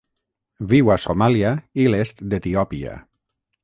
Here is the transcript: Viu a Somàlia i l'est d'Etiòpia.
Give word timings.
Viu 0.71 0.89
a 0.95 0.97
Somàlia 1.05 1.53
i 1.85 1.89
l'est 1.93 2.27
d'Etiòpia. 2.33 3.01